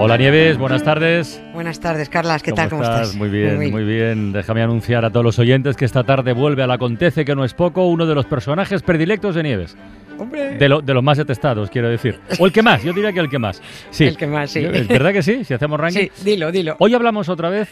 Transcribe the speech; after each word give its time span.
Hola 0.00 0.16
Nieves, 0.18 0.58
buenas 0.58 0.82
tardes. 0.82 1.40
Buenas 1.54 1.80
tardes, 1.80 2.08
Carlas, 2.08 2.42
¿qué 2.42 2.52
tal? 2.52 2.68
¿Cómo 2.68 2.82
estás? 2.82 3.14
Muy 3.14 3.28
bien, 3.30 3.70
muy 3.70 3.84
bien. 3.84 4.32
Déjame 4.32 4.62
anunciar 4.62 5.04
a 5.04 5.10
todos 5.10 5.24
los 5.24 5.38
oyentes 5.38 5.76
que 5.76 5.84
esta 5.84 6.02
tarde 6.04 6.32
vuelve 6.32 6.62
al 6.62 6.70
Acontece, 6.72 7.24
que 7.24 7.34
no 7.34 7.44
es 7.44 7.54
poco, 7.54 7.86
uno 7.86 8.04
de 8.04 8.14
los 8.14 8.26
personajes 8.26 8.82
predilectos 8.82 9.34
de 9.34 9.42
Nieves. 9.42 9.76
Hombre. 10.18 10.56
De, 10.58 10.68
lo- 10.68 10.80
de 10.82 10.94
los 10.94 11.02
más 11.02 11.16
detestados, 11.18 11.70
quiero 11.70 11.88
decir. 11.88 12.18
O 12.38 12.46
el 12.46 12.52
que 12.52 12.62
más, 12.62 12.82
yo 12.82 12.92
diría 12.92 13.12
que 13.12 13.20
el 13.20 13.28
que 13.30 13.38
más. 13.38 13.62
Sí. 13.90 14.04
El 14.04 14.16
que 14.16 14.26
más, 14.26 14.50
sí. 14.50 14.60
¿Es 14.64 14.86
verdad 14.86 15.12
que 15.12 15.22
sí? 15.22 15.44
Si 15.44 15.54
hacemos 15.54 15.80
ranking. 15.80 16.08
Sí, 16.12 16.24
dilo, 16.24 16.52
dilo. 16.52 16.76
Hoy 16.80 16.94
hablamos 16.94 17.28
otra 17.28 17.48
vez 17.48 17.68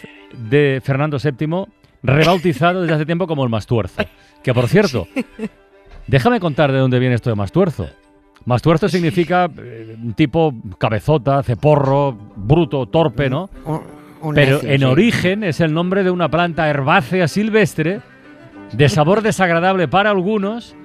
de 0.49 0.81
Fernando 0.83 1.19
VII, 1.23 1.67
rebautizado 2.03 2.81
desde 2.83 2.95
hace 2.95 3.07
tiempo 3.07 3.27
como 3.27 3.45
el 3.45 3.51
Mastuerzo. 3.51 4.03
Que 4.43 4.55
por 4.55 4.69
cierto, 4.69 5.07
déjame 6.07 6.41
contar 6.41 6.73
de 6.73 6.79
dónde 6.79 6.99
viene 6.99 7.15
esto 7.17 7.31
de 7.31 7.37
Mastuerzo. 7.37 7.89
Mastuerzo 8.45 8.89
significa 8.89 9.49
eh, 9.59 9.97
un 10.03 10.15
tipo 10.15 10.55
cabezota, 10.79 11.43
ceporro, 11.43 12.17
bruto, 12.37 12.87
torpe, 12.87 13.31
¿no? 13.31 13.49
Un- 13.65 13.81
un 14.23 14.35
Pero 14.35 14.55
necio, 14.57 14.71
en 14.71 14.79
sí. 14.81 14.85
origen 14.85 15.43
es 15.45 15.61
el 15.61 15.73
nombre 15.75 16.05
de 16.05 16.11
una 16.11 16.29
planta 16.29 16.69
herbácea 16.69 17.27
silvestre, 17.27 18.01
de 18.73 18.89
sabor 18.89 19.21
desagradable 19.23 19.89
para 19.89 20.11
algunos, 20.11 20.77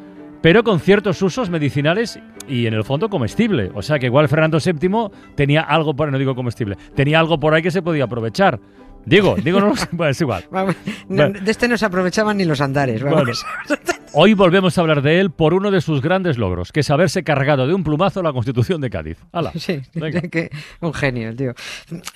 pero 0.42 0.64
con 0.64 0.80
ciertos 0.80 1.22
usos 1.22 1.50
medicinales 1.50 2.20
y 2.48 2.66
en 2.66 2.74
el 2.74 2.84
fondo 2.84 3.10
comestible. 3.10 3.72
O 3.76 3.82
sea 3.84 4.00
que 4.00 4.08
igual 4.08 4.28
Fernando 4.28 4.58
VII 4.64 5.10
tenía 5.36 5.62
algo 5.62 5.96
por 5.96 6.12
no 6.12 6.18
digo 6.18 6.34
comestible, 6.36 6.78
tenía 6.96 7.20
algo 7.20 7.40
por 7.40 7.54
ahí 7.54 7.62
que 7.62 7.72
se 7.72 7.82
podía 7.84 8.06
aprovechar. 8.06 8.60
Digo, 9.06 9.36
digo, 9.42 9.60
no, 9.62 9.74
bueno, 9.92 10.12
es 10.12 10.20
igual. 10.22 10.44
Vamos, 10.52 10.76
no, 11.08 11.16
Bueno. 11.28 11.40
de 11.40 11.52
este 11.52 11.68
no 11.68 11.78
se 11.78 11.86
aprovechaban 11.86 12.38
ni 12.38 12.44
los 12.46 12.60
andares. 12.60 13.02
Vamos. 13.04 13.46
Hoy 14.20 14.34
volvemos 14.34 14.76
a 14.76 14.82
hablar 14.82 15.04
de 15.04 15.20
él 15.20 15.30
por 15.30 15.54
uno 15.54 15.70
de 15.70 15.80
sus 15.80 16.02
grandes 16.02 16.40
logros, 16.40 16.72
que 16.72 16.80
es 16.80 16.90
haberse 16.90 17.24
cargado 17.24 17.68
de 17.68 17.76
un 17.76 17.84
plumazo 17.84 18.24
la 18.24 18.34
Constitución 18.34 18.82
de 18.82 18.90
Cádiz. 18.90 19.18
¡Hala! 19.32 19.52
Sí, 19.60 19.80
que 20.32 20.50
un 20.82 20.92
genio, 20.94 21.36
tío. 21.36 21.54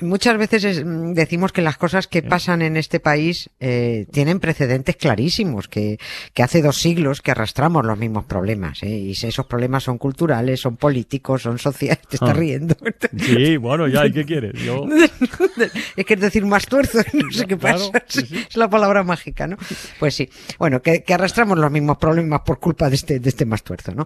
Muchas 0.01 0.35
veces 0.39 0.63
es- 0.63 0.83
decimos 1.13 1.51
que 1.51 1.61
las 1.61 1.77
cosas 1.77 2.07
que 2.07 2.23
pasan 2.23 2.63
en 2.63 2.75
este 2.75 2.99
país 2.99 3.51
eh, 3.59 4.07
tienen 4.11 4.39
precedentes 4.39 4.95
clarísimos, 4.95 5.67
que, 5.67 5.99
que 6.33 6.41
hace 6.41 6.63
dos 6.63 6.77
siglos 6.81 7.21
que 7.21 7.31
arrastramos 7.31 7.85
los 7.85 7.99
mismos 7.99 8.25
problemas, 8.25 8.81
¿eh? 8.81 8.89
y 8.89 9.13
si 9.13 9.27
esos 9.27 9.45
problemas 9.45 9.83
son 9.83 9.99
culturales, 9.99 10.59
son 10.59 10.77
políticos, 10.77 11.43
son 11.43 11.59
sociales, 11.59 12.01
te 12.07 12.15
estás 12.15 12.29
Ah. 12.29 12.33
riendo. 12.33 12.75
Sí, 13.17 13.57
bueno, 13.57 13.87
ya, 13.87 14.07
¿y 14.07 14.11
qué 14.11 14.25
quieres? 14.25 14.53
Yo... 14.63 14.85
es 15.95 16.05
que 16.05 16.13
es 16.15 16.19
decir 16.19 16.45
más 16.45 16.65
tuerzo, 16.65 16.99
no 17.13 17.31
sé 17.31 17.45
qué 17.45 17.57
Claro, 17.57 17.91
pasa. 17.91 18.05
sí, 18.07 18.21
sí. 18.25 18.45
Es 18.49 18.57
la 18.57 18.69
palabra 18.69 19.03
mágica, 19.03 19.45
¿no? 19.47 19.57
Pues 19.99 20.15
sí. 20.15 20.29
Bueno, 20.57 20.81
que, 20.81 21.03
que 21.03 21.13
arrastramos 21.13 21.59
los 21.59 21.69
mismos 21.69 21.90
problemas 21.97 22.41
por 22.41 22.59
culpa 22.59 22.89
de 22.89 22.95
este, 22.95 23.19
de 23.19 23.29
este 23.29 23.45
más 23.45 23.63
tuerzo, 23.63 23.93
¿no? 23.93 24.05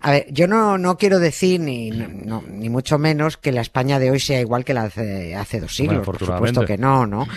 A 0.00 0.10
ver, 0.10 0.26
yo 0.30 0.46
no, 0.46 0.78
no 0.78 0.96
quiero 0.96 1.18
decir, 1.18 1.60
ni, 1.60 1.90
no- 1.90 2.42
ni 2.48 2.68
mucho 2.68 2.98
menos, 2.98 3.36
que 3.36 3.52
la 3.52 3.60
España 3.60 3.98
de 3.98 4.10
hoy 4.10 4.20
sea 4.20 4.40
igual 4.40 4.64
que 4.64 4.74
la 4.74 4.88
de 4.88 5.34
hace 5.34 5.60
dos 5.60 5.74
siglos. 5.74 6.04
por 6.06 6.18
supuesto 6.36 6.60
que 6.66 6.78
no, 6.78 7.06
¿no? 7.06 7.28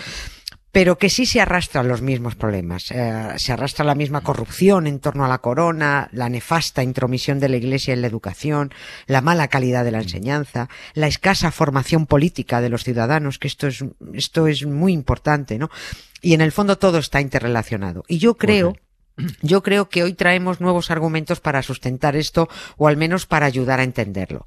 pero 0.72 0.98
que 0.98 1.08
sí 1.08 1.24
se 1.24 1.40
arrastran 1.40 1.88
los 1.88 2.02
mismos 2.02 2.34
problemas. 2.34 2.90
Eh, 2.90 3.24
se 3.36 3.50
arrastra 3.54 3.82
la 3.82 3.94
misma 3.94 4.20
corrupción 4.20 4.86
en 4.86 4.98
torno 5.00 5.24
a 5.24 5.28
la 5.28 5.38
corona, 5.38 6.10
la 6.12 6.28
nefasta 6.28 6.82
intromisión 6.82 7.40
de 7.40 7.48
la 7.48 7.56
Iglesia 7.56 7.94
en 7.94 8.02
la 8.02 8.08
educación, 8.08 8.74
la 9.06 9.22
mala 9.22 9.48
calidad 9.48 9.84
de 9.86 9.92
la 9.92 10.02
enseñanza, 10.02 10.68
la 10.92 11.06
escasa 11.06 11.50
formación 11.50 12.04
política 12.04 12.60
de 12.60 12.68
los 12.68 12.84
ciudadanos, 12.84 13.38
que 13.38 13.48
esto 13.48 13.68
es, 13.68 13.82
esto 14.12 14.48
es 14.48 14.66
muy 14.66 14.92
importante, 14.92 15.58
¿no? 15.58 15.70
Y 16.20 16.34
en 16.34 16.42
el 16.42 16.52
fondo 16.52 16.76
todo 16.76 16.98
está 16.98 17.22
interrelacionado. 17.22 18.04
Y 18.06 18.18
yo 18.18 18.34
creo, 18.34 18.76
yo 19.42 19.62
creo 19.62 19.88
que 19.88 20.02
hoy 20.02 20.12
traemos 20.14 20.60
nuevos 20.60 20.90
argumentos 20.90 21.40
para 21.40 21.62
sustentar 21.62 22.16
esto, 22.16 22.48
o 22.76 22.88
al 22.88 22.96
menos 22.96 23.26
para 23.26 23.46
ayudar 23.46 23.80
a 23.80 23.84
entenderlo. 23.84 24.46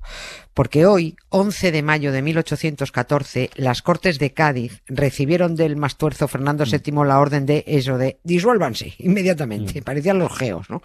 Porque 0.53 0.85
hoy, 0.85 1.15
11 1.29 1.71
de 1.71 1.83
mayo 1.83 2.11
de 2.11 2.21
1814, 2.21 3.49
las 3.55 3.81
Cortes 3.81 4.19
de 4.19 4.33
Cádiz 4.33 4.81
recibieron 4.87 5.55
del 5.55 5.75
mastuerzo 5.77 6.27
Fernando 6.27 6.65
VII 6.65 7.05
la 7.05 7.19
orden 7.19 7.45
de 7.45 7.63
eso, 7.65 7.97
de 7.97 8.19
disuélvanse 8.23 8.93
inmediatamente. 8.97 9.81
Parecían 9.81 10.19
los 10.19 10.37
geos, 10.37 10.69
¿no? 10.69 10.81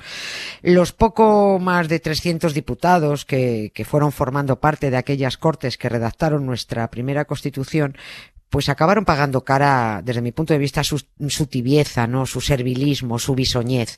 Los 0.62 0.93
poco 0.93 1.59
más 1.59 1.89
de 1.89 1.99
300 1.99 2.55
diputados 2.55 3.25
que, 3.25 3.72
que 3.75 3.84
fueron 3.84 4.12
formando 4.12 4.61
parte 4.61 4.91
de 4.91 4.97
aquellas 4.97 5.37
Cortes 5.37 5.77
que 5.77 5.89
redactaron 5.89 6.47
nuestra 6.47 6.89
primera 6.91 7.25
Constitución 7.25 7.97
pues 8.54 8.69
acabaron 8.69 9.04
pagando 9.04 9.42
cara, 9.42 10.00
desde 10.04 10.22
mi 10.22 10.31
punto 10.31 10.53
de 10.54 10.59
vista, 10.60 10.84
su, 10.84 11.03
su 11.26 11.47
tibieza, 11.47 12.06
¿no? 12.06 12.25
su 12.25 12.41
servilismo, 12.41 13.19
su 13.19 13.34
bisoñez. 13.34 13.97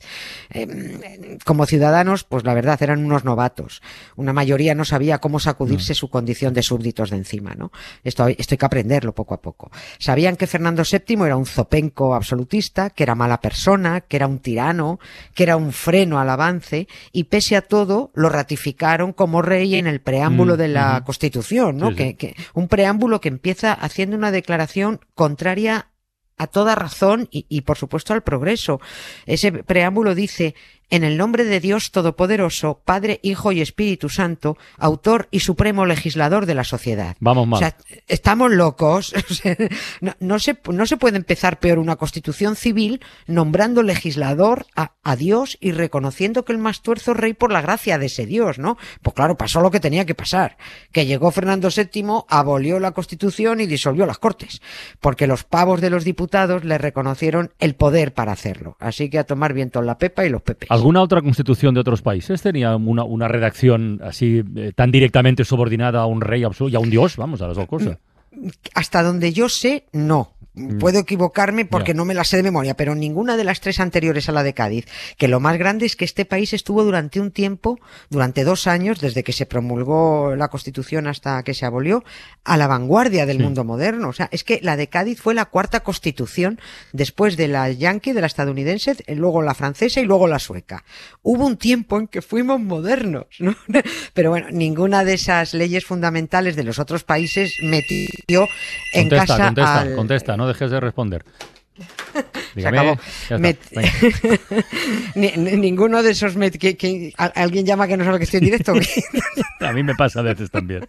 Eh, 0.49 1.37
como 1.45 1.67
ciudadanos, 1.67 2.23
pues 2.23 2.43
la 2.43 2.55
verdad, 2.55 2.81
eran 2.81 3.05
unos 3.05 3.23
novatos. 3.23 3.83
Una 4.15 4.33
mayoría 4.33 4.73
no 4.73 4.83
sabía 4.83 5.19
cómo 5.19 5.39
sacudirse 5.39 5.93
su 5.93 6.09
condición 6.09 6.55
de 6.55 6.63
súbditos 6.63 7.11
de 7.11 7.17
encima, 7.17 7.53
¿no? 7.53 7.71
Esto, 8.03 8.23
hay- 8.23 8.35
esto 8.39 8.55
hay 8.55 8.57
que 8.57 8.65
aprenderlo 8.65 9.13
poco 9.13 9.35
a 9.35 9.41
poco. 9.41 9.69
Sabían 9.99 10.35
que 10.37 10.47
Fernando 10.47 10.81
VII 10.83 11.23
era 11.27 11.37
un 11.37 11.45
zopenco 11.45 12.15
absolutista, 12.15 12.89
que 12.89 13.03
era 13.03 13.13
mala 13.13 13.39
persona, 13.41 14.01
que 14.01 14.15
era 14.17 14.25
un 14.25 14.39
tirano, 14.39 14.99
que 15.35 15.43
era 15.43 15.55
un 15.55 15.71
freno 15.71 16.19
al 16.19 16.31
avance, 16.31 16.87
y 17.11 17.25
pese 17.25 17.55
a 17.57 17.61
todo, 17.61 18.09
lo 18.15 18.29
ratificaron 18.29 19.13
como 19.13 19.43
rey 19.43 19.75
en 19.75 19.85
el 19.85 20.01
preámbulo 20.01 20.55
Mm, 20.55 20.57
de 20.57 20.67
la. 20.67 21.03
Constitución, 21.05 21.77
¿no? 21.77 21.89
Sí, 21.89 21.93
sí. 21.95 21.97
Que, 21.97 22.15
que- 22.15 22.35
un 22.55 22.67
preámbulo 22.67 23.21
que 23.21 23.29
empieza 23.29 23.71
haciendo 23.71 24.17
una 24.17 24.31
declaración 24.31 24.46
contraria 25.13 25.91
a 26.37 26.47
toda 26.47 26.75
razón 26.75 27.27
y, 27.31 27.45
y, 27.49 27.61
por 27.61 27.77
supuesto 27.77 28.13
al 28.13 28.21
progreso. 28.23 28.79
Ese 29.25 29.51
preámbulo 29.51 30.15
dice 30.15 30.55
en 30.89 31.03
el 31.03 31.17
nombre 31.17 31.43
de 31.43 31.59
Dios 31.59 31.91
Todopoderoso, 31.91 32.81
Padre, 32.85 33.19
Hijo 33.23 33.51
y 33.51 33.61
Espíritu 33.61 34.09
Santo, 34.09 34.57
autor 34.77 35.27
y 35.31 35.41
supremo 35.41 35.85
legislador 35.85 36.45
de 36.45 36.55
la 36.55 36.63
sociedad. 36.63 37.15
Vamos 37.19 37.47
mal. 37.47 37.57
O 37.57 37.59
sea, 37.59 37.77
estamos 38.07 38.51
locos. 38.51 39.13
No, 39.99 40.13
no 40.19 40.39
se, 40.39 40.57
no 40.71 40.85
se 40.85 40.97
puede 40.97 41.17
empezar 41.17 41.59
peor 41.59 41.79
una 41.79 41.95
constitución 41.95 42.55
civil 42.55 43.01
nombrando 43.25 43.81
legislador 43.83 44.65
a, 44.75 44.93
a 45.03 45.15
Dios 45.15 45.57
y 45.59 45.71
reconociendo 45.71 46.45
que 46.45 46.53
el 46.53 46.59
más 46.59 46.81
tuerzo 46.81 47.13
rey 47.13 47.33
por 47.33 47.51
la 47.51 47.61
gracia 47.61 47.97
de 47.97 48.07
ese 48.07 48.25
Dios, 48.25 48.59
¿no? 48.59 48.77
Pues 49.01 49.15
claro, 49.15 49.37
pasó 49.37 49.61
lo 49.61 49.71
que 49.71 49.79
tenía 49.79 50.05
que 50.05 50.15
pasar. 50.15 50.57
Que 50.91 51.05
llegó 51.05 51.31
Fernando 51.31 51.69
VII, 51.75 52.25
abolió 52.27 52.79
la 52.79 52.91
constitución 52.91 53.59
y 53.59 53.65
disolvió 53.65 54.05
las 54.05 54.19
cortes. 54.19 54.61
Porque 54.99 55.27
los 55.27 55.43
pavos 55.43 55.81
de 55.81 55.89
los 55.89 56.03
diputados 56.03 56.63
le 56.63 56.77
reconocieron 56.77 57.53
el 57.59 57.75
poder 57.75 58.13
para 58.13 58.31
hacerlo. 58.31 58.77
Así 58.79 59.09
que 59.09 59.19
a 59.19 59.25
tomar 59.25 59.53
viento 59.53 59.81
la 59.81 59.97
pepa 59.97 60.25
y 60.25 60.29
los 60.29 60.41
pepes. 60.41 60.69
¿Alguna 60.77 61.01
otra 61.01 61.21
constitución 61.23 61.73
de 61.73 61.79
otros 61.79 62.03
países 62.03 62.41
tenía 62.41 62.75
una, 62.75 63.03
una 63.03 63.27
redacción 63.27 63.99
así 64.03 64.43
eh, 64.55 64.71
tan 64.75 64.91
directamente 64.91 65.43
subordinada 65.43 66.01
a 66.01 66.05
un 66.05 66.21
rey 66.21 66.43
absoluto 66.43 66.73
y 66.73 66.75
a 66.75 66.79
un 66.79 66.91
dios? 66.91 67.17
Vamos, 67.17 67.41
a 67.41 67.47
las 67.47 67.57
dos 67.57 67.65
cosas. 67.65 67.97
Hasta 68.73 69.03
donde 69.03 69.33
yo 69.33 69.49
sé, 69.49 69.85
no. 69.91 70.33
Puedo 70.79 70.97
equivocarme 70.97 71.65
porque 71.65 71.93
no 71.93 72.03
me 72.03 72.15
la 72.15 72.23
sé 72.23 72.37
de 72.37 72.41
memoria, 72.41 72.73
pero 72.75 72.95
ninguna 72.95 73.37
de 73.37 73.43
las 73.43 73.61
tres 73.61 73.79
anteriores 73.79 74.27
a 74.27 74.31
la 74.31 74.41
de 74.41 74.55
Cádiz. 74.55 74.87
Que 75.15 75.27
lo 75.27 75.39
más 75.39 75.55
grande 75.59 75.85
es 75.85 75.95
que 75.95 76.03
este 76.03 76.25
país 76.25 76.51
estuvo 76.51 76.83
durante 76.83 77.19
un 77.19 77.29
tiempo, 77.29 77.77
durante 78.09 78.43
dos 78.43 78.65
años, 78.65 78.99
desde 78.99 79.23
que 79.23 79.33
se 79.33 79.45
promulgó 79.45 80.35
la 80.35 80.47
Constitución 80.47 81.05
hasta 81.05 81.43
que 81.43 81.53
se 81.53 81.67
abolió, 81.67 82.03
a 82.43 82.57
la 82.57 82.65
vanguardia 82.65 83.27
del 83.27 83.37
Sí. 83.37 83.43
mundo 83.43 83.63
moderno. 83.65 84.09
O 84.09 84.13
sea, 84.13 84.29
es 84.31 84.43
que 84.43 84.59
la 84.63 84.77
de 84.77 84.87
Cádiz 84.87 85.21
fue 85.21 85.35
la 85.35 85.45
cuarta 85.45 85.81
Constitución 85.81 86.59
después 86.91 87.37
de 87.37 87.49
la 87.49 87.69
yankee, 87.69 88.13
de 88.13 88.21
la 88.21 88.25
estadounidense, 88.27 88.95
eh, 89.05 89.13
luego 89.13 89.43
la 89.43 89.53
francesa 89.53 90.01
y 90.01 90.05
luego 90.05 90.27
la 90.27 90.39
sueca. 90.39 90.83
Hubo 91.21 91.45
un 91.45 91.57
tiempo 91.57 91.99
en 91.99 92.07
que 92.07 92.23
fuimos 92.23 92.59
modernos, 92.59 93.27
¿no? 93.37 93.55
Pero 94.15 94.31
bueno, 94.31 94.47
ninguna 94.49 95.03
de 95.03 95.13
esas 95.13 95.53
leyes 95.53 95.85
fundamentales 95.85 96.55
de 96.55 96.63
los 96.63 96.79
otros 96.79 97.03
países 97.03 97.53
metió 98.29 98.47
en 98.93 99.03
Contesta, 99.03 99.25
casa 99.25 99.45
contesta, 99.45 99.79
al- 99.79 99.95
contesta, 99.95 100.37
no 100.37 100.47
dejes 100.49 100.69
de 100.69 100.79
responder. 100.81 101.23
se 102.13 102.23
Dígame. 102.55 102.77
acabó. 102.79 102.99
Está, 103.21 103.37
Met-. 103.37 103.59
Ni- 105.15 105.31
ni- 105.37 105.55
ninguno 105.55 106.03
de 106.03 106.11
esos 106.11 106.35
met- 106.35 106.57
que, 106.57 106.75
que- 106.75 107.13
¿al- 107.15 107.31
alguien 107.35 107.65
llama 107.65 107.87
que 107.87 107.95
no 107.95 108.03
sabe 108.03 108.17
que 108.17 108.25
estoy 108.25 108.39
en 108.39 108.45
directo. 108.45 108.73
A 109.61 109.71
mí 109.71 109.81
me 109.81 109.95
pasa 109.95 110.19
a 110.19 110.23
veces 110.23 110.51
también. 110.51 110.87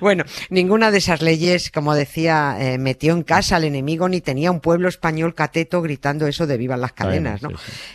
Bueno, 0.00 0.24
ninguna 0.50 0.90
de 0.90 0.98
esas 0.98 1.22
leyes, 1.22 1.70
como 1.70 1.94
decía, 1.94 2.56
eh, 2.58 2.78
metió 2.78 3.12
en 3.12 3.22
casa 3.22 3.56
al 3.56 3.64
enemigo 3.64 4.08
ni 4.08 4.20
tenía 4.20 4.50
un 4.50 4.60
pueblo 4.60 4.88
español 4.88 5.34
cateto 5.34 5.82
gritando 5.82 6.26
eso 6.26 6.46
de 6.46 6.56
vivan 6.56 6.80
las 6.80 6.92
cadenas, 6.92 7.42
¿no? 7.42 7.50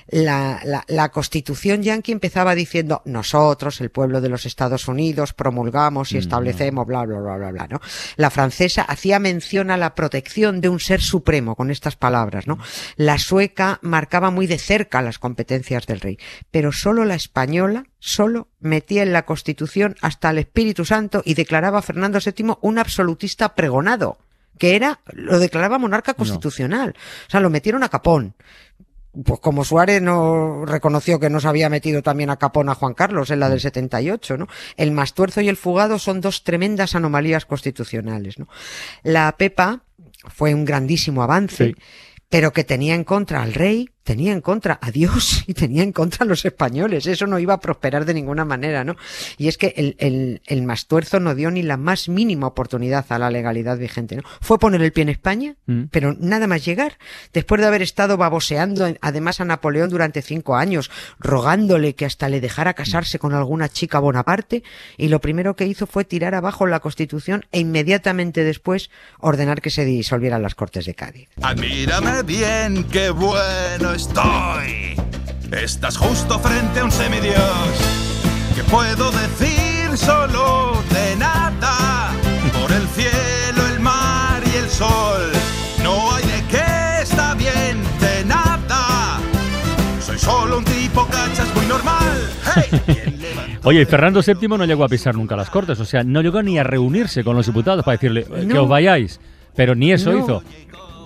La, 0.08 0.62
la, 0.64 0.84
la, 0.88 1.10
constitución 1.10 1.84
yanqui 1.84 2.12
empezaba 2.12 2.56
diciendo 2.56 3.02
nosotros, 3.06 3.82
el 3.82 3.90
pueblo 3.92 4.22
de 4.22 4.30
los 4.30 4.46
Estados 4.46 4.88
Unidos, 4.88 5.34
promulgamos 5.34 6.12
y 6.12 6.16
mm, 6.16 6.20
establecemos, 6.20 6.86
bla, 6.86 7.06
bla, 7.06 7.20
bla, 7.20 7.38
bla, 7.38 7.52
bla, 7.52 7.68
¿no? 7.68 7.82
La 8.16 8.30
francesa 8.30 8.84
hacía 8.84 9.20
mención 9.20 9.72
a 9.72 9.78
la 9.78 9.96
protección 9.96 10.62
de 10.62 10.70
un 10.70 10.80
ser 10.80 11.02
supremo 11.02 11.56
con 11.56 11.72
estas 11.72 11.96
palabras, 11.96 12.48
¿no? 12.48 12.58
La 12.96 13.18
sueca 13.18 13.80
marcaba 13.82 14.32
muy 14.32 14.48
de 14.48 14.58
cerca 14.58 15.02
las 15.02 15.20
competencias 15.20 15.86
del 15.86 16.02
rey, 16.02 16.18
pero 16.52 16.72
solo 16.72 17.06
la 17.06 17.16
española 17.16 17.86
solo 18.00 18.50
metía 18.60 19.04
en 19.04 19.14
la 19.14 19.26
Constitución 19.26 19.96
hasta 20.02 20.30
el 20.30 20.40
Espíritu 20.40 20.84
Santo 20.84 21.22
y 21.24 21.36
declaraba 21.36 21.82
Fernando 21.94 22.20
VII 22.20 22.56
un 22.62 22.80
absolutista 22.80 23.54
pregonado, 23.54 24.18
que 24.58 24.76
era, 24.76 25.00
lo 25.12 25.38
declaraba 25.38 25.78
monarca 25.78 26.16
constitucional. 26.16 26.96
O 27.28 27.30
sea, 27.30 27.40
lo 27.40 27.52
metieron 27.52 27.84
a 27.84 27.90
capón. 27.90 28.34
Pues 29.24 29.40
como 29.40 29.64
Suárez 29.64 30.02
no 30.02 30.66
reconoció 30.66 31.20
que 31.20 31.30
no 31.30 31.40
se 31.40 31.48
había 31.48 31.70
metido 31.70 32.02
también 32.02 32.32
a 32.32 32.38
capón 32.38 32.70
a 32.70 32.74
Juan 32.74 32.96
Carlos 32.96 33.30
en 33.30 33.40
la 33.40 33.50
del 33.50 33.60
78, 33.60 34.38
¿no? 34.38 34.48
El 34.76 34.92
mastuerzo 34.92 35.42
y 35.42 35.50
el 35.50 35.58
fugado 35.58 36.00
son 36.00 36.20
dos 36.20 36.44
tremendas 36.44 36.96
anomalías 36.96 37.46
constitucionales, 37.46 38.40
¿no? 38.40 38.48
La 39.04 39.32
Pepa 39.38 39.84
fue 40.34 40.56
un 40.56 40.66
grandísimo 40.66 41.22
avance, 41.22 41.76
pero 42.28 42.54
que 42.54 42.64
tenía 42.64 42.96
en 42.96 43.04
contra 43.04 43.44
al 43.44 43.54
rey, 43.54 43.92
tenía 44.04 44.34
en 44.34 44.42
contra 44.42 44.80
a 44.82 44.92
Dios 44.92 45.44
y 45.48 45.54
tenía 45.54 45.84
en 45.84 45.92
contra 45.92 46.26
a 46.26 46.28
los 46.28 46.46
españoles. 46.46 47.08
Eso 47.08 47.28
no 47.28 47.40
iba 47.40 47.54
a 47.54 47.60
prosperar 47.60 48.06
de 48.06 48.14
ninguna 48.14 48.46
manera, 48.46 48.84
¿no? 48.84 48.96
Y 49.38 49.48
es 49.48 49.58
que 49.58 49.74
el, 49.78 49.96
el, 50.00 50.42
el 50.46 50.64
Mastuerzo 50.64 51.20
no 51.20 51.36
dio 51.36 51.52
ni 51.52 51.64
la 51.64 51.78
más 51.78 52.10
mínima 52.10 52.48
oportunidad 52.48 53.06
a 53.10 53.20
la 53.20 53.30
legalidad 53.30 53.78
vigente, 53.78 54.16
¿no? 54.16 54.24
Fue 54.42 54.60
poner 54.60 54.82
el 54.82 54.92
pie 54.92 55.04
en 55.04 55.10
España, 55.10 55.56
mm. 55.66 55.84
pero 55.92 56.16
nada 56.20 56.48
más 56.48 56.66
llegar. 56.66 56.98
Después 57.34 57.62
de 57.62 57.68
haber 57.68 57.82
estado 57.82 58.18
baboseando 58.18 58.94
además 59.02 59.40
a 59.40 59.46
Napoleón 59.46 59.90
durante 59.90 60.22
cinco 60.22 60.56
años, 60.56 60.92
rogándole 61.20 61.96
que 61.96 62.06
hasta 62.06 62.30
le 62.30 62.42
dejara 62.42 62.74
casarse 62.74 63.20
con 63.20 63.34
alguna 63.34 63.70
chica 63.70 64.00
Bonaparte, 64.00 64.64
y 64.98 65.08
lo 65.08 65.22
primero 65.22 65.56
que 65.56 65.66
hizo 65.66 65.88
fue 65.88 66.04
tirar 66.04 66.36
abajo 66.36 66.66
la 66.66 66.80
Constitución 66.80 67.46
e 67.52 67.60
inmediatamente 67.60 68.44
después 68.44 68.90
ordenar 69.20 69.62
que 69.62 69.70
se 69.70 69.86
disolvieran 69.86 70.42
las 70.42 70.56
Cortes 70.56 70.86
de 70.86 70.94
Cádiz. 70.94 71.30
Admírame 71.42 72.24
bien, 72.24 72.84
qué 72.86 73.10
bueno 73.10 73.93
estoy. 73.94 74.96
Estás 75.52 75.98
justo 75.98 76.40
frente 76.40 76.80
a 76.80 76.86
un 76.86 76.92
semidios. 76.92 77.36
¿Qué 78.56 78.64
puedo 78.64 79.12
decir 79.12 79.98
solo 79.98 80.82
de 80.92 81.16
nada? 81.18 82.12
Por 82.60 82.72
el 82.72 82.88
cielo, 82.90 83.68
el 83.74 83.80
mar 83.80 84.42
y 84.54 84.58
el 84.58 84.70
sol. 84.70 85.32
No 85.84 86.16
hay 86.16 86.24
de 86.24 86.44
qué 86.50 87.02
está 87.02 87.36
bien 87.36 87.82
de 88.00 88.26
nada. 88.26 89.20
Soy 90.00 90.18
solo 90.18 90.58
un 90.60 90.66
tipo 90.66 91.06
cachas 91.08 91.54
muy 91.56 91.66
normal. 91.66 92.30
Oye, 93.64 93.86
Fernando 93.86 94.22
VII 94.22 94.48
no 94.50 94.66
llegó 94.66 94.84
a 94.84 94.90
pisar 94.90 95.16
nunca 95.16 95.36
las 95.36 95.50
Cortes, 95.50 95.80
o 95.80 95.86
sea, 95.86 96.04
no 96.04 96.22
llegó 96.22 96.42
ni 96.42 96.58
a 96.60 96.64
reunirse 96.64 97.24
con 97.24 97.36
los 97.36 97.46
diputados 97.46 97.86
para 97.86 97.96
decirle 97.98 98.26
eh, 98.36 98.48
que 98.50 98.58
os 98.58 98.68
vayáis. 98.68 99.20
Pero 99.56 99.76
ni 99.76 99.92
eso 99.92 100.18
hizo. 100.18 100.44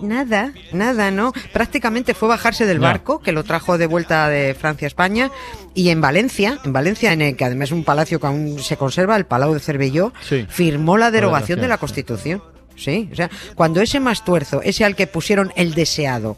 Nada, 0.01 0.53
nada, 0.71 1.11
¿no? 1.11 1.33
Prácticamente 1.53 2.13
fue 2.13 2.29
bajarse 2.29 2.65
del 2.65 2.79
barco 2.79 3.19
que 3.19 3.31
lo 3.31 3.43
trajo 3.43 3.77
de 3.77 3.87
vuelta 3.87 4.29
de 4.29 4.53
Francia 4.53 4.85
a 4.85 4.89
España 4.89 5.31
y 5.73 5.89
en 5.89 6.01
Valencia, 6.01 6.59
en 6.63 6.73
Valencia, 6.73 7.13
en 7.13 7.21
el 7.21 7.35
que 7.35 7.45
además 7.45 7.69
es 7.69 7.73
un 7.73 7.83
palacio 7.83 8.19
que 8.19 8.27
aún 8.27 8.59
se 8.59 8.77
conserva, 8.77 9.15
el 9.15 9.25
Palau 9.25 9.53
de 9.53 9.59
Cervelló, 9.59 10.13
firmó 10.49 10.97
la 10.97 11.11
derogación 11.11 11.61
de 11.61 11.67
la 11.67 11.77
Constitución. 11.77 12.41
Sí, 12.75 13.09
o 13.11 13.15
sea, 13.15 13.29
cuando 13.55 13.81
ese 13.81 13.99
mastuerzo, 13.99 14.61
ese 14.61 14.85
al 14.85 14.95
que 14.95 15.07
pusieron 15.07 15.51
el 15.55 15.73
deseado, 15.73 16.37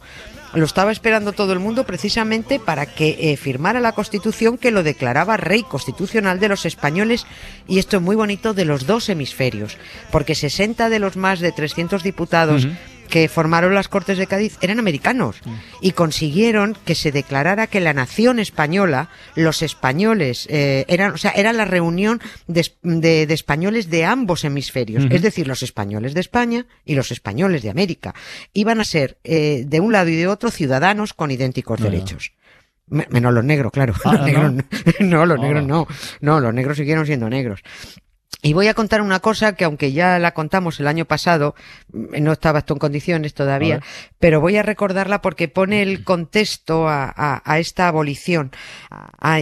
lo 0.54 0.64
estaba 0.64 0.90
esperando 0.90 1.32
todo 1.32 1.52
el 1.52 1.60
mundo 1.60 1.84
precisamente 1.84 2.58
para 2.58 2.86
que 2.86 3.32
eh, 3.32 3.36
firmara 3.36 3.80
la 3.80 3.92
Constitución 3.92 4.58
que 4.58 4.70
lo 4.70 4.82
declaraba 4.82 5.36
rey 5.36 5.62
constitucional 5.62 6.40
de 6.40 6.48
los 6.48 6.66
españoles 6.66 7.26
y 7.68 7.78
esto 7.78 7.98
es 7.98 8.02
muy 8.02 8.16
bonito 8.16 8.52
de 8.54 8.64
los 8.64 8.86
dos 8.86 9.08
hemisferios, 9.08 9.78
porque 10.10 10.34
60 10.34 10.88
de 10.88 10.98
los 10.98 11.16
más 11.16 11.40
de 11.40 11.52
300 11.52 12.02
diputados 12.02 12.66
que 13.10 13.28
formaron 13.28 13.74
las 13.74 13.88
Cortes 13.88 14.16
de 14.16 14.26
Cádiz 14.26 14.56
eran 14.62 14.78
americanos 14.78 15.40
y 15.80 15.92
consiguieron 15.92 16.76
que 16.84 16.94
se 16.94 17.12
declarara 17.12 17.66
que 17.66 17.80
la 17.80 17.92
nación 17.92 18.38
española, 18.38 19.10
los 19.34 19.62
españoles, 19.62 20.46
eh, 20.50 20.84
eran, 20.88 21.12
o 21.12 21.18
sea, 21.18 21.32
era 21.32 21.52
la 21.52 21.64
reunión 21.64 22.20
de, 22.46 23.26
españoles 23.28 23.90
de 23.90 24.04
ambos 24.04 24.44
hemisferios, 24.44 25.06
es 25.10 25.22
decir, 25.22 25.46
los 25.46 25.62
españoles 25.62 26.14
de 26.14 26.20
España 26.20 26.66
y 26.84 26.94
los 26.94 27.10
españoles 27.10 27.62
de 27.62 27.70
América. 27.70 28.14
Iban 28.54 28.80
a 28.80 28.84
ser 28.84 29.18
de 29.22 29.80
un 29.80 29.92
lado 29.92 30.08
y 30.08 30.16
de 30.16 30.28
otro 30.28 30.50
ciudadanos 30.50 31.12
con 31.12 31.30
idénticos 31.30 31.80
derechos. 31.80 32.32
Menos 32.90 33.32
los 33.32 33.44
negros, 33.44 33.72
claro. 33.72 33.94
Ah, 34.04 34.12
los 34.14 34.24
negros, 34.24 34.54
no, 35.00 35.26
los 35.26 35.40
negros 35.40 35.66
no. 35.66 35.86
No, 36.20 36.40
los 36.40 36.52
negros 36.52 36.76
siguieron 36.76 37.06
siendo 37.06 37.28
negros. 37.30 37.62
Y 38.42 38.54
voy 38.54 38.68
a 38.68 38.74
contar 38.74 39.02
una 39.02 39.20
cosa 39.20 39.54
que 39.54 39.64
aunque 39.64 39.92
ya 39.92 40.18
la 40.18 40.32
contamos 40.32 40.80
el 40.80 40.86
año 40.86 41.04
pasado, 41.04 41.54
mm, 41.92 42.22
no 42.22 42.32
estaba 42.32 42.60
esto 42.60 42.72
en 42.72 42.78
condiciones 42.78 43.34
todavía, 43.34 43.80
pero 44.18 44.40
voy 44.40 44.56
a 44.56 44.62
recordarla 44.62 45.20
porque 45.20 45.48
pone 45.48 45.82
el 45.82 46.04
contexto 46.04 46.88
a, 46.88 47.12
a, 47.44 47.58
esta 47.58 47.88
abolición. 47.88 48.52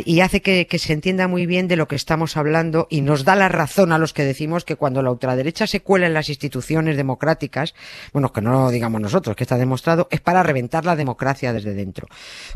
Y 0.04 0.20
hace 0.20 0.42
que, 0.42 0.66
que, 0.66 0.78
se 0.78 0.92
entienda 0.92 1.28
muy 1.28 1.46
bien 1.46 1.68
de 1.68 1.76
lo 1.76 1.86
que 1.86 1.96
estamos 1.96 2.36
hablando 2.36 2.88
y 2.90 3.00
nos 3.00 3.24
da 3.24 3.36
la 3.36 3.48
razón 3.48 3.92
a 3.92 3.98
los 3.98 4.12
que 4.12 4.24
decimos 4.24 4.64
que 4.64 4.76
cuando 4.76 5.02
la 5.02 5.10
ultraderecha 5.10 5.66
se 5.66 5.80
cuela 5.80 6.06
en 6.06 6.14
las 6.14 6.28
instituciones 6.28 6.96
democráticas, 6.96 7.74
bueno, 8.12 8.32
que 8.32 8.40
no 8.40 8.52
lo 8.52 8.70
digamos 8.70 9.00
nosotros, 9.00 9.36
que 9.36 9.44
está 9.44 9.56
demostrado, 9.56 10.08
es 10.10 10.20
para 10.20 10.42
reventar 10.42 10.84
la 10.84 10.96
democracia 10.96 11.52
desde 11.52 11.74
dentro. 11.74 12.08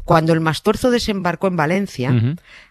Cuando 0.04 0.32
el 0.32 0.40
Mastorzo 0.40 0.90
desembarcó 0.90 1.46
en 1.46 1.56
Valencia, 1.56 2.12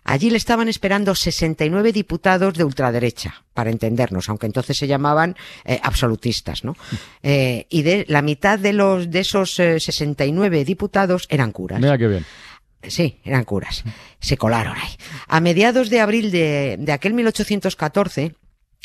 allí 0.03 0.29
le 0.29 0.37
estaban 0.37 0.67
esperando 0.67 1.15
69 1.15 1.93
diputados 1.93 2.55
de 2.55 2.63
ultraderecha 2.63 3.43
para 3.61 3.69
entendernos, 3.69 4.27
aunque 4.27 4.47
entonces 4.47 4.75
se 4.75 4.87
llamaban 4.87 5.35
eh, 5.65 5.79
absolutistas, 5.83 6.63
¿no? 6.63 6.75
Eh, 7.21 7.67
y 7.69 7.83
de 7.83 8.05
la 8.07 8.23
mitad 8.23 8.57
de 8.57 8.73
los 8.73 9.11
de 9.11 9.19
esos 9.19 9.59
eh, 9.59 9.79
69 9.79 10.65
diputados 10.65 11.27
eran 11.29 11.51
curas. 11.51 11.79
Mira 11.79 11.95
qué 11.95 12.07
bien. 12.07 12.25
Sí, 12.81 13.19
eran 13.23 13.43
curas. 13.43 13.83
Se 14.19 14.35
colaron 14.35 14.75
ahí. 14.75 14.89
A 15.27 15.39
mediados 15.41 15.91
de 15.91 15.99
abril 15.99 16.31
de, 16.31 16.77
de 16.79 16.91
aquel 16.91 17.13
1814, 17.13 18.33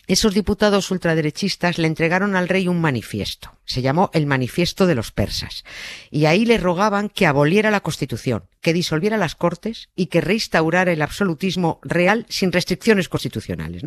esos 0.06 0.34
diputados 0.34 0.90
ultraderechistas 0.90 1.78
le 1.78 1.86
entregaron 1.86 2.36
al 2.36 2.48
rey 2.48 2.68
un 2.68 2.80
manifiesto. 2.80 3.52
Se 3.64 3.82
llamó 3.82 4.10
el 4.14 4.26
Manifiesto 4.26 4.86
de 4.86 4.94
los 4.94 5.10
Persas. 5.10 5.64
Y 6.10 6.26
ahí 6.26 6.44
le 6.46 6.58
rogaban 6.58 7.08
que 7.08 7.26
aboliera 7.26 7.72
la 7.72 7.80
Constitución, 7.80 8.44
que 8.60 8.72
disolviera 8.72 9.16
las 9.16 9.34
Cortes 9.34 9.88
y 9.96 10.06
que 10.06 10.20
reinstaurara 10.20 10.92
el 10.92 11.02
absolutismo 11.02 11.80
real 11.82 12.26
sin 12.28 12.52
restricciones 12.52 13.08
constitucionales. 13.08 13.82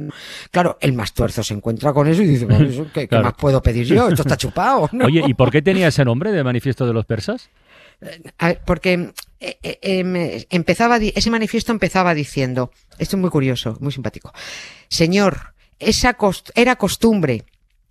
Claro, 0.52 0.78
el 0.82 0.94
más 0.94 1.14
tuerzo 1.14 1.44
se 1.44 1.54
encuentra 1.54 1.94
con 1.94 2.08
eso 2.08 2.22
y 2.22 2.28
dice, 2.28 2.48
¿qué, 2.94 3.08
más 3.12 3.34
puedo 3.36 3.62
pedir 3.62 3.86
yo? 3.86 4.10
Esto 4.10 4.24
está 4.24 4.36
chupado. 4.36 4.90
Oye, 5.02 5.24
¿y 5.26 5.34
por 5.34 5.52
qué 5.52 5.62
tenía 5.62 5.88
ese 5.88 6.04
nombre 6.04 6.34
de 6.34 6.44
Manifiesto 6.44 6.86
de 6.86 6.94
los 6.94 7.06
Persas? 7.06 7.50
porque 8.66 9.12
eh, 9.40 9.58
eh, 9.62 9.80
em, 9.82 10.46
empezaba, 10.50 10.98
ese 10.98 11.30
manifiesto 11.30 11.72
empezaba 11.72 12.14
diciendo, 12.14 12.72
esto 12.98 13.18
es 13.18 13.20
muy 13.20 13.30
curioso, 13.30 13.78
muy 13.82 13.92
simpático. 13.92 14.32
Señor, 14.88 15.54
esa 15.80 16.16
era 16.56 16.76
costumbre, 16.76 17.46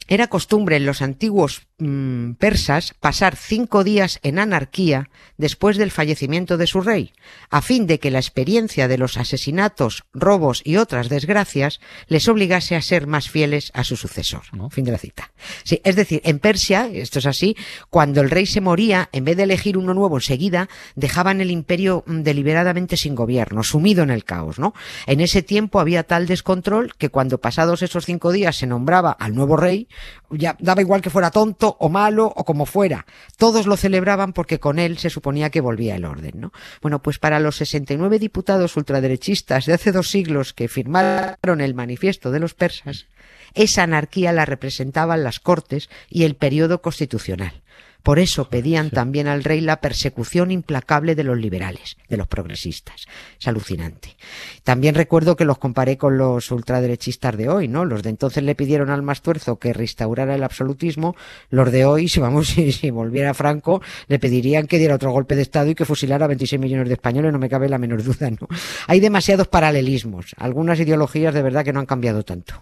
era 0.09 0.29
costumbre 0.29 0.77
en 0.77 0.87
los 0.87 1.03
antiguos 1.03 1.67
mm, 1.79 2.33
persas 2.33 2.95
pasar 2.99 3.37
cinco 3.37 3.85
días 3.85 4.19
en 4.23 4.39
anarquía 4.39 5.11
después 5.37 5.77
del 5.77 5.91
fallecimiento 5.91 6.57
de 6.57 6.67
su 6.67 6.81
rey, 6.81 7.13
a 7.51 7.61
fin 7.61 7.87
de 7.87 8.01
que 8.01 8.11
la 8.11 8.19
experiencia 8.19 8.89
de 8.89 8.99
los 8.99 9.19
asesinatos, 9.19 10.05
robos 10.13 10.63
y 10.65 10.77
otras 10.77 11.11
desgracias 11.11 11.81
les 12.07 12.27
obligase 12.27 12.75
a 12.75 12.83
ser 12.83 13.07
más 13.07 13.29
fieles 13.29 13.71
a 13.75 13.85
su 13.85 13.97
sucesor. 13.97 14.43
Fin 14.71 14.85
de 14.85 14.93
la 14.93 14.99
cita. 14.99 15.31
Sí, 15.63 15.81
es 15.85 15.95
decir, 15.95 16.23
en 16.25 16.39
Persia, 16.39 16.89
esto 16.93 17.19
es 17.19 17.27
así, 17.27 17.57
cuando 17.91 18.23
el 18.23 18.31
rey 18.31 18.47
se 18.47 18.63
moría, 18.63 19.11
en 19.13 19.25
vez 19.25 19.37
de 19.37 19.43
elegir 19.43 19.77
uno 19.77 19.93
nuevo 19.93 20.17
enseguida, 20.17 20.69
dejaban 20.97 21.41
el 21.41 21.51
imperio 21.51 22.03
mm, 22.07 22.23
deliberadamente 22.23 22.97
sin 22.97 23.15
gobierno, 23.15 23.63
sumido 23.63 24.03
en 24.03 24.11
el 24.11 24.25
caos, 24.25 24.59
¿no? 24.59 24.73
En 25.07 25.21
ese 25.21 25.43
tiempo 25.43 25.81
había 25.81 26.05
tal 26.05 26.27
descontrol 26.27 26.95
que 26.97 27.11
cuando 27.11 27.39
pasados 27.39 27.83
esos 27.83 28.07
cinco 28.07 28.33
días 28.33 28.57
se 28.57 28.67
nombraba 28.67 29.13
al 29.13 29.35
nuevo 29.35 29.57
rey, 29.57 29.89
ya 30.31 30.57
daba 30.59 30.81
igual 30.81 31.03
que 31.03 31.11
fuera 31.11 31.31
tonto 31.31 31.77
o 31.81 31.89
malo 31.89 32.33
o 32.35 32.45
como 32.45 32.67
fuera. 32.67 33.07
Todos 33.37 33.67
lo 33.67 33.77
celebraban 33.77 34.33
porque 34.33 34.61
con 34.61 34.79
él 34.79 34.99
se 34.99 35.11
suponía 35.11 35.51
que 35.51 35.61
volvía 35.61 35.97
el 35.97 36.05
orden, 36.05 36.33
¿no? 36.37 36.53
Bueno, 36.83 37.03
pues 37.03 37.19
para 37.19 37.41
los 37.41 37.57
69 37.57 38.19
diputados 38.19 38.77
ultraderechistas 38.77 39.67
de 39.67 39.75
hace 39.75 39.93
dos 39.93 40.11
siglos 40.11 40.53
que 40.53 40.69
firmaron 40.69 41.61
el 41.61 41.75
manifiesto 41.75 42.31
de 42.31 42.41
los 42.41 42.55
persas, 42.55 43.07
Esa 43.55 43.83
anarquía 43.83 44.33
la 44.33 44.45
representaban 44.45 45.25
las 45.25 45.41
Cortes 45.41 45.89
y 46.11 46.25
el 46.25 46.37
periodo 46.37 46.83
constitucional. 46.83 47.63
Por 48.09 48.19
eso 48.19 48.49
pedían 48.49 48.89
también 48.89 49.29
al 49.29 49.45
rey 49.45 49.61
la 49.61 49.83
persecución 49.83 50.51
implacable 50.51 51.15
de 51.15 51.25
los 51.25 51.37
liberales, 51.37 51.99
de 52.09 52.17
los 52.17 52.27
progresistas. 52.27 53.05
Es 53.39 53.47
alucinante. 53.47 54.17
También 54.65 54.95
recuerdo 54.95 55.37
que 55.37 55.45
los 55.45 55.59
comparé 55.59 55.99
con 55.99 56.17
los 56.17 56.51
ultraderechistas 56.51 57.37
de 57.37 57.51
hoy, 57.51 57.69
¿no? 57.69 57.85
Los 57.85 58.03
de 58.03 58.09
entonces 58.09 58.43
le 58.45 58.55
pidieron 58.55 58.89
al 58.89 59.03
Mastuerzo 59.03 59.59
que 59.59 59.75
restaurara 59.75 60.35
el 60.35 60.43
absolutismo, 60.43 61.17
los 61.51 61.71
de 61.71 61.85
hoy, 61.85 62.09
si 62.09 62.19
vamos, 62.19 62.49
si, 62.49 62.73
si 62.73 62.89
volviera 62.89 63.35
Franco, 63.35 63.83
le 64.07 64.19
pedirían 64.19 64.67
que 64.67 64.79
diera 64.79 64.95
otro 64.95 65.13
golpe 65.13 65.37
de 65.37 65.43
Estado 65.43 65.69
y 65.69 65.75
que 65.75 65.85
fusilara 65.85 66.25
a 66.25 66.29
26 66.29 66.63
millones 66.63 66.89
de 66.89 66.95
españoles, 66.95 67.31
no 67.31 67.39
me 67.39 67.51
cabe 67.51 67.69
la 67.69 67.77
menor 67.77 68.03
duda, 68.03 68.31
¿no? 68.31 68.49
Hay 68.87 69.01
demasiados 69.01 69.49
paralelismos, 69.49 70.35
algunas 70.39 70.81
ideologías 70.81 71.35
de 71.35 71.43
verdad 71.43 71.63
que 71.63 71.75
no 71.75 71.81
han 71.81 71.85
cambiado 71.85 72.23
tanto. 72.23 72.55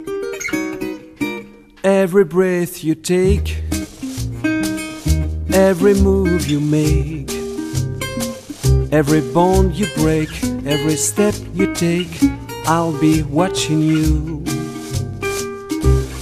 Every 1.84 2.24
breath 2.24 2.82
you 2.82 2.96
take, 2.96 3.75
every 5.56 5.94
move 5.94 6.46
you 6.46 6.60
make, 6.60 7.30
every 8.92 9.22
bone 9.32 9.72
you 9.72 9.86
break, 9.96 10.28
every 10.66 10.96
step 10.96 11.34
you 11.54 11.72
take, 11.72 12.10
I'll 12.66 12.92
be 13.00 13.22
watching 13.22 13.80
you. 13.80 14.44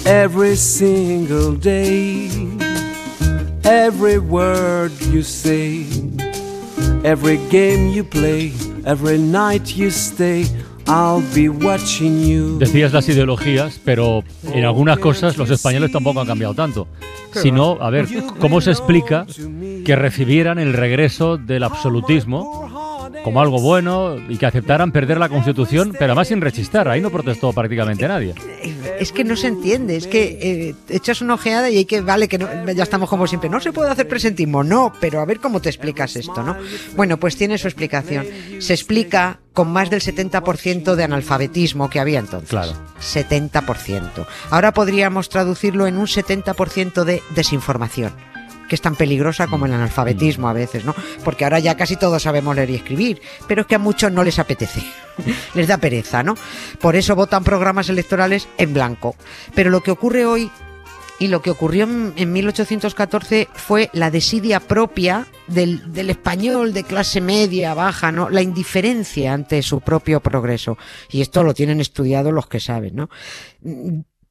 Every 0.06 0.54
single 0.54 1.56
day, 1.56 2.28
every 3.64 4.18
word 4.18 4.92
you 5.00 5.22
say, 5.22 5.84
every 7.04 7.38
game 7.48 7.88
you 7.88 8.04
play, 8.04 8.52
every 8.86 9.18
night 9.18 9.74
you 9.74 9.90
stay, 9.90 10.44
I'll 10.86 11.22
be 11.34 11.48
watching 11.48 12.26
you. 12.28 12.58
Decías 12.58 12.92
las 12.92 13.08
ideologías, 13.08 13.80
pero 13.84 14.22
en 14.52 14.64
algunas 14.64 14.98
cosas 14.98 15.36
los 15.38 15.50
españoles 15.50 15.90
tampoco 15.92 16.20
han 16.20 16.26
cambiado 16.26 16.54
tanto. 16.54 16.86
Sino, 17.32 17.78
a 17.80 17.90
ver, 17.90 18.06
¿cómo 18.38 18.60
se 18.60 18.70
explica 18.70 19.26
que 19.84 19.96
recibieran 19.96 20.58
el 20.58 20.72
regreso 20.72 21.36
del 21.36 21.64
absolutismo 21.64 22.63
como 23.24 23.40
algo 23.40 23.58
bueno 23.60 24.16
y 24.28 24.36
que 24.36 24.46
aceptaran 24.46 24.92
perder 24.92 25.18
la 25.18 25.28
Constitución, 25.28 25.90
pero 25.92 26.12
además 26.12 26.28
sin 26.28 26.40
rechistar? 26.40 26.86
Ahí 26.88 27.00
no 27.00 27.10
protestó 27.10 27.52
prácticamente 27.52 28.06
nadie. 28.06 28.34
Es 29.00 29.10
que 29.10 29.24
no 29.24 29.34
se 29.34 29.48
entiende, 29.48 29.96
es 29.96 30.06
que 30.06 30.38
eh, 30.40 30.74
echas 30.90 31.20
una 31.22 31.34
ojeada 31.34 31.70
y 31.70 31.78
hay 31.78 31.84
que, 31.86 32.02
vale, 32.02 32.28
que 32.28 32.38
no- 32.38 32.70
ya 32.72 32.82
estamos 32.84 33.08
como 33.08 33.26
siempre, 33.26 33.48
no 33.50 33.58
se 33.60 33.72
puede 33.72 33.90
hacer 33.90 34.06
presentismo, 34.06 34.62
no, 34.62 34.92
pero 35.00 35.20
a 35.20 35.24
ver 35.24 35.40
cómo 35.40 35.60
te 35.60 35.70
explicas 35.70 36.14
esto, 36.16 36.42
¿no? 36.42 36.56
Bueno, 36.94 37.16
pues 37.16 37.36
tiene 37.36 37.56
su 37.58 37.66
explicación. 37.66 38.26
Se 38.60 38.74
explica 38.74 39.40
con 39.54 39.72
más 39.72 39.88
del 39.88 40.00
70% 40.02 40.94
de 40.94 41.04
analfabetismo 41.04 41.88
que 41.88 42.00
había 42.00 42.18
entonces. 42.18 42.50
Claro. 42.50 42.72
70%. 43.00 44.26
Ahora 44.50 44.72
podríamos 44.72 45.28
traducirlo 45.28 45.86
en 45.86 45.96
un 45.96 46.06
70% 46.06 47.04
de 47.04 47.22
desinformación 47.34 48.12
que 48.68 48.74
es 48.74 48.80
tan 48.80 48.96
peligrosa 48.96 49.46
como 49.46 49.66
el 49.66 49.72
analfabetismo 49.72 50.48
a 50.48 50.52
veces, 50.52 50.84
¿no? 50.84 50.94
Porque 51.24 51.44
ahora 51.44 51.58
ya 51.58 51.76
casi 51.76 51.96
todos 51.96 52.22
sabemos 52.22 52.56
leer 52.56 52.70
y 52.70 52.76
escribir, 52.76 53.22
pero 53.46 53.62
es 53.62 53.66
que 53.66 53.74
a 53.74 53.78
muchos 53.78 54.12
no 54.12 54.24
les 54.24 54.38
apetece, 54.38 54.82
les 55.54 55.68
da 55.68 55.78
pereza, 55.78 56.22
¿no? 56.22 56.34
Por 56.80 56.96
eso 56.96 57.14
votan 57.16 57.44
programas 57.44 57.88
electorales 57.88 58.48
en 58.58 58.74
blanco. 58.74 59.16
Pero 59.54 59.70
lo 59.70 59.82
que 59.82 59.90
ocurre 59.90 60.26
hoy 60.26 60.50
y 61.18 61.28
lo 61.28 61.42
que 61.42 61.50
ocurrió 61.50 61.84
en, 61.84 62.12
en 62.16 62.32
1814 62.32 63.48
fue 63.54 63.88
la 63.92 64.10
desidia 64.10 64.60
propia 64.60 65.26
del, 65.46 65.92
del 65.92 66.10
español 66.10 66.72
de 66.72 66.84
clase 66.84 67.20
media, 67.20 67.74
baja, 67.74 68.10
¿no? 68.10 68.30
La 68.30 68.42
indiferencia 68.42 69.32
ante 69.32 69.62
su 69.62 69.80
propio 69.80 70.20
progreso. 70.20 70.76
Y 71.10 71.20
esto 71.20 71.44
lo 71.44 71.54
tienen 71.54 71.80
estudiado 71.80 72.32
los 72.32 72.46
que 72.48 72.60
saben, 72.60 72.96
¿no? 72.96 73.10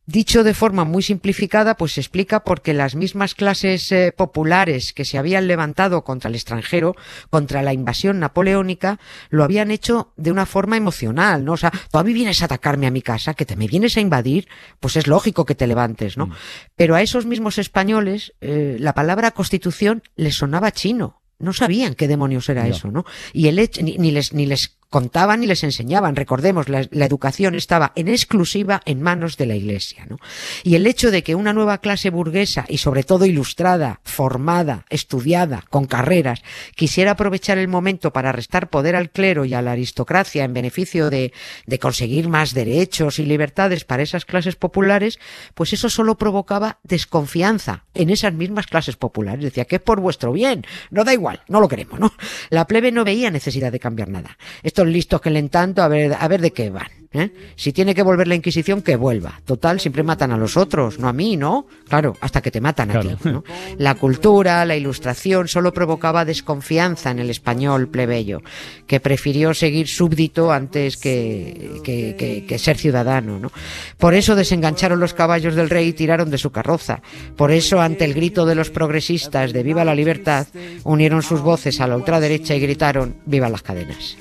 Mm, 0.06 0.12
Dicho 0.12 0.44
de 0.44 0.54
forma 0.54 0.84
muy 0.84 1.02
simplificada, 1.02 1.76
pues 1.76 1.94
se 1.94 2.02
explica 2.02 2.44
porque 2.44 2.74
las 2.74 2.96
mismas 2.96 3.36
clases 3.36 3.92
eh, 3.92 4.14
populares 4.16 4.94
que 4.94 5.06
se 5.06 5.18
habían 5.18 5.48
levantado 5.48 6.04
contra 6.04 6.30
el 6.30 6.36
extranjero, 6.36 6.96
contra 7.30 7.62
la 7.62 7.74
invasión 7.74 8.20
napoleónica, 8.20 9.00
lo 9.30 9.44
habían 9.44 9.72
hecho 9.72 10.14
de 10.18 10.32
una 10.32 10.46
forma 10.46 10.78
emocional, 10.78 11.46
¿no? 11.46 11.54
O 11.54 11.58
sea, 11.58 11.72
tú 11.92 11.98
a 11.98 12.04
mí 12.04 12.14
vienes 12.14 12.42
a 12.42 12.46
atacarme 12.46 12.88
a 12.88 12.92
mi 12.92 13.02
casa, 13.02 13.34
que 13.34 13.46
te 13.46 13.56
me 13.56 13.68
vienes 13.68 13.98
a 13.98 14.02
invadir, 14.02 14.48
pues 14.80 14.98
es 14.98 15.08
lógico 15.08 15.46
que 15.46 15.56
te 15.56 15.68
levantes, 15.68 16.18
¿no? 16.18 16.30
Pero 16.76 16.96
a 16.96 17.02
esos 17.02 17.26
mismos 17.26 17.58
españoles, 17.58 18.34
eh, 18.42 18.78
la 18.80 18.94
palabra 18.94 19.32
constitución 19.32 20.04
les 20.16 20.36
sonaba 20.36 20.72
chino. 20.72 21.22
No 21.40 21.52
sabían 21.52 21.96
qué 21.96 22.08
demonios 22.08 22.48
era 22.48 22.68
eso, 22.68 22.90
¿no? 22.90 23.06
Y 23.34 23.48
el 23.48 23.60
hecho, 23.60 23.82
ni, 23.82 23.98
ni 23.98 24.12
les, 24.12 24.34
ni 24.34 24.46
les 24.46 24.78
contaban 24.94 25.40
ni 25.40 25.48
les 25.48 25.64
enseñaban. 25.64 26.16
Recordemos, 26.16 26.70
la, 26.70 26.88
la 26.92 27.08
educación 27.08 27.56
estaba 27.56 27.94
en 27.96 28.10
exclusiva 28.10 28.84
en 28.86 29.02
manos 29.02 29.38
de 29.38 29.48
la 29.48 29.56
Iglesia, 29.56 30.06
¿no? 30.08 30.20
Y 30.62 30.76
el 30.76 30.86
hecho 30.86 31.10
de 31.10 31.24
que 31.24 31.34
una 31.34 31.52
nueva 31.52 31.80
clase 31.80 32.12
burguesa 32.12 32.66
y 32.70 32.78
sobre 32.78 33.02
todo 33.02 33.26
ilustrada, 33.26 34.02
formada, 34.04 34.86
estudiada, 34.92 35.64
con 35.72 35.88
carreras, 35.88 36.44
quisiera 36.76 37.12
aprovechar 37.12 37.58
el 37.58 37.68
momento 37.68 38.14
para 38.14 38.32
restar 38.32 38.70
poder 38.70 38.96
al 38.96 39.10
clero 39.10 39.46
y 39.46 39.56
a 39.56 39.64
la 39.64 39.72
aristocracia 39.72 40.44
en 40.44 40.54
beneficio 40.54 41.10
de, 41.10 41.34
de 41.66 41.80
conseguir 41.80 42.30
más 42.30 42.54
derechos 42.54 43.18
y 43.18 43.26
libertades 43.26 43.86
para 43.86 44.04
esas 44.04 44.26
clases 44.26 44.56
populares, 44.56 45.18
pues 45.56 45.74
eso 45.74 45.90
solo 45.90 46.20
provocaba 46.20 46.78
desconfianza 46.84 47.86
en 47.96 48.12
esas 48.12 48.36
mismas 48.36 48.68
clases 48.68 48.96
populares. 48.96 49.44
Decía 49.44 49.66
que 49.66 49.78
es 49.78 49.82
por 49.82 50.00
vuestro 50.00 50.34
bien, 50.34 50.68
no 50.92 51.04
da 51.04 51.14
igual, 51.14 51.42
no 51.48 51.60
lo 51.60 51.68
queremos, 51.68 52.00
¿no? 52.00 52.14
La 52.52 52.68
plebe 52.68 52.92
no 52.92 53.04
veía 53.04 53.32
necesidad 53.32 53.72
de 53.72 53.80
cambiar 53.80 54.10
nada. 54.10 54.38
Estos 54.84 54.94
listos 54.94 55.22
que 55.22 55.30
leen 55.30 55.48
tanto, 55.50 55.82
a 55.82 55.88
ver, 55.88 56.14
a 56.20 56.28
ver 56.28 56.42
de 56.42 56.52
qué 56.52 56.70
van. 56.70 56.88
¿eh? 57.16 57.30
Si 57.56 57.72
tiene 57.72 57.94
que 57.94 58.02
volver 58.02 58.28
la 58.28 58.34
Inquisición, 58.36 58.82
que 58.82 58.96
vuelva. 58.96 59.40
Total, 59.46 59.80
siempre 59.80 60.02
matan 60.04 60.32
a 60.32 60.38
los 60.38 60.58
otros, 60.58 60.98
no 61.00 61.08
a 61.08 61.14
mí, 61.14 61.38
¿no? 61.38 61.68
Claro, 61.88 62.18
hasta 62.22 62.42
que 62.42 62.50
te 62.52 62.60
matan 62.60 62.90
a 62.90 63.00
ti. 63.02 63.10
¿no? 63.24 63.44
La 63.78 63.94
cultura, 63.96 64.66
la 64.66 64.76
ilustración, 64.76 65.48
solo 65.48 65.72
provocaba 65.74 66.26
desconfianza 66.26 67.12
en 67.12 67.20
el 67.20 67.30
español 67.30 67.88
plebeyo, 67.88 68.42
que 68.88 69.00
prefirió 69.00 69.54
seguir 69.54 69.88
súbdito 69.88 70.52
antes 70.52 70.98
que, 70.98 71.80
que, 71.84 72.16
que- 72.18 72.46
que 72.48 72.58
ser 72.60 72.78
ciudadano. 72.78 73.38
¿no? 73.40 73.52
Por 74.00 74.16
eso 74.16 74.36
desengancharon 74.36 75.00
los 75.00 75.14
caballos 75.14 75.54
del 75.56 75.70
rey 75.70 75.90
y 75.90 75.94
tiraron 75.94 76.30
de 76.32 76.40
su 76.40 76.52
carroza. 76.52 77.02
Por 77.38 77.52
eso, 77.52 77.80
ante 77.80 78.06
el 78.06 78.16
grito 78.16 78.46
de 78.48 78.56
los 78.56 78.72
progresistas 78.72 79.54
de 79.54 79.62
Viva 79.64 79.86
la 79.86 79.94
libertad, 79.96 80.48
unieron 80.84 81.22
sus 81.22 81.42
voces 81.42 81.80
a 81.80 81.86
la 81.88 81.96
ultraderecha 81.96 82.56
y 82.56 82.60
gritaron 82.60 83.18
Viva 83.28 83.50
las 83.50 83.62
cadenas. 83.62 84.18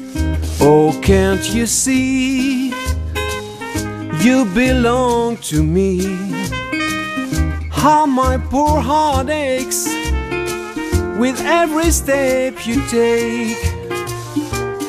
Can't 1.03 1.43
you 1.55 1.67
see? 1.67 2.73
You 4.23 4.45
belong 4.55 5.37
to 5.51 5.63
me. 5.63 5.99
How 7.71 8.07
my 8.07 8.39
poor 8.39 8.81
heart 8.81 9.29
aches 9.29 9.87
with 11.19 11.41
every 11.45 11.91
step 11.91 12.55
you 12.65 12.81
take, 12.89 13.59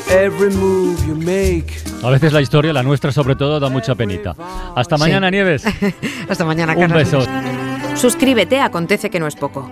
every 0.09 0.51
move 0.51 1.03
you 1.07 1.15
make. 1.15 1.81
A 2.03 2.11
veces 2.11 2.31
la 2.33 2.41
historia, 2.41 2.73
la 2.73 2.83
nuestra 2.83 3.11
sobre 3.11 3.35
todo, 3.35 3.59
da 3.59 3.69
mucha 3.69 3.95
penita. 3.95 4.35
Hasta 4.75 4.97
mañana, 4.97 5.31
Nieves. 5.31 5.63
Hasta 6.29 6.45
mañana, 6.45 6.73
Un 6.73 6.79
Carlos. 6.81 7.11
beso. 7.11 7.25
Suscríbete 7.95 8.59
Acontece 8.59 9.09
que 9.09 9.19
no 9.19 9.27
es 9.27 9.35
poco. 9.35 9.71